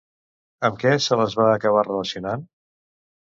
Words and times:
Amb 0.69 0.79
què 0.83 0.93
se 1.07 1.19
les 1.19 1.35
va 1.41 1.45
acabar 1.57 1.85
relacionant? 1.89 2.47